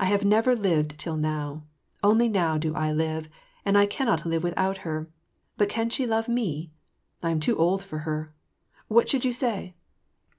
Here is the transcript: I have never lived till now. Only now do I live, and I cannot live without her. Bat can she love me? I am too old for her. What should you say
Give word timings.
I 0.00 0.06
have 0.06 0.24
never 0.24 0.56
lived 0.56 0.98
till 0.98 1.18
now. 1.18 1.64
Only 2.02 2.30
now 2.30 2.56
do 2.56 2.74
I 2.74 2.92
live, 2.92 3.28
and 3.62 3.76
I 3.76 3.84
cannot 3.84 4.24
live 4.24 4.42
without 4.42 4.78
her. 4.88 5.06
Bat 5.58 5.68
can 5.68 5.90
she 5.90 6.06
love 6.06 6.30
me? 6.30 6.72
I 7.22 7.28
am 7.28 7.40
too 7.40 7.58
old 7.58 7.82
for 7.84 7.98
her. 8.08 8.32
What 8.88 9.10
should 9.10 9.26
you 9.26 9.34
say 9.34 9.74